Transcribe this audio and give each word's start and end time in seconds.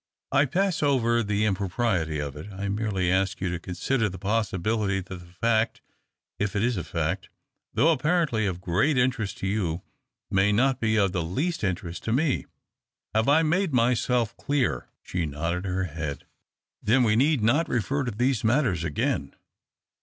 I 0.31 0.45
pass 0.45 0.81
over 0.81 1.21
the 1.21 1.45
impropriety 1.45 2.17
of 2.17 2.35
it. 2.35 2.51
I 2.51 2.67
merely 2.69 3.11
ask 3.11 3.39
you 3.39 3.51
to 3.51 3.59
consider 3.59 4.09
the 4.09 4.17
possibility 4.17 4.99
that 5.01 5.17
the 5.19 5.25
fact— 5.27 5.81
if 6.39 6.55
it 6.55 6.63
is 6.63 6.75
a 6.75 6.83
fact— 6.83 7.29
though 7.75 7.91
apparently 7.91 8.47
of 8.47 8.61
great 8.61 8.97
interest 8.97 9.37
to 9.37 9.47
you, 9.47 9.83
may 10.31 10.51
not 10.51 10.79
be 10.79 10.95
of 10.97 11.11
the 11.11 11.21
least 11.21 11.63
interest 11.63 12.03
to 12.05 12.11
me. 12.11 12.47
Have 13.13 13.29
I 13.29 13.43
made 13.43 13.77
everything 13.79 14.25
clear?" 14.39 14.87
She 15.03 15.27
nodded 15.27 15.65
her 15.65 15.83
head." 15.83 16.25
Then 16.81 17.03
we 17.03 17.15
need 17.15 17.43
not 17.43 17.69
refer 17.69 18.03
to 18.05 18.09
these 18.11 18.43
matters 18.43 18.83
again. 18.83 19.35